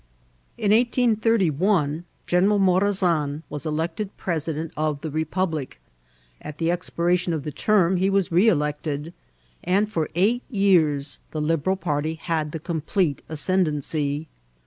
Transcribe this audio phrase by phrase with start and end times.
[0.57, 5.79] In 1831 General Morazan was elected president of the republic;
[6.41, 9.13] at the expiration of the term he was re elected;
[9.63, 14.27] and for eight years the Liberal party had the complete ascendancy.